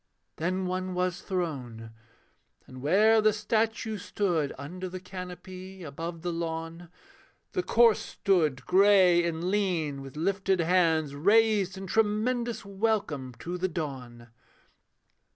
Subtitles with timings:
[0.37, 1.91] Then one was thrown:
[2.65, 6.89] and where the statue stood Under the canopy, above the lawn,
[7.51, 13.67] The corse stood; grey and lean, with lifted hands Raised in tremendous welcome to the
[13.69, 14.29] dawn.